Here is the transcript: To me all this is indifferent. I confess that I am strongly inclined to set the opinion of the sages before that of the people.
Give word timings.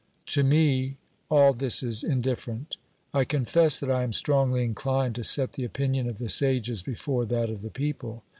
To 0.33 0.41
me 0.43 0.97
all 1.29 1.53
this 1.53 1.83
is 1.83 2.03
indifferent. 2.03 2.77
I 3.13 3.23
confess 3.23 3.77
that 3.79 3.91
I 3.91 4.01
am 4.01 4.13
strongly 4.13 4.63
inclined 4.65 5.13
to 5.13 5.23
set 5.23 5.53
the 5.53 5.63
opinion 5.63 6.09
of 6.09 6.17
the 6.17 6.27
sages 6.27 6.81
before 6.81 7.23
that 7.25 7.51
of 7.51 7.61
the 7.61 7.69
people. 7.69 8.23